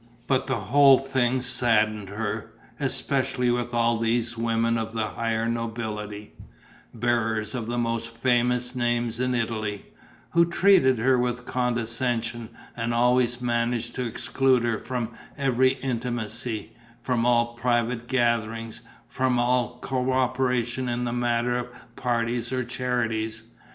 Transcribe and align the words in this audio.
But 0.25 0.47
the 0.47 0.55
whole 0.55 0.97
thing 0.97 1.41
saddened 1.41 2.09
her, 2.09 2.53
especially 2.79 3.51
with 3.51 3.71
all 3.71 3.99
these 3.99 4.35
women 4.35 4.75
of 4.75 4.93
the 4.93 5.09
higher 5.09 5.47
nobility 5.47 6.33
bearers 6.91 7.53
of 7.53 7.67
the 7.67 7.77
most 7.77 8.09
famous 8.17 8.73
names 8.75 9.19
in 9.19 9.35
Italy 9.35 9.85
who 10.31 10.45
treated 10.49 10.97
her 10.97 11.19
with 11.19 11.45
condescension 11.45 12.49
and 12.75 12.95
always 12.95 13.43
managed 13.43 13.93
to 13.93 14.07
exclude 14.07 14.63
her 14.63 14.79
from 14.79 15.11
every 15.37 15.73
intimacy, 15.83 16.75
from 17.03 17.23
all 17.23 17.53
private 17.53 18.07
gatherings, 18.07 18.81
from 19.07 19.37
all 19.37 19.77
cooperation 19.81 20.89
in 20.89 21.03
the 21.03 21.13
matter 21.13 21.55
of 21.59 21.95
parties 21.95 22.51
or 22.51 22.63
charities. 22.63 23.43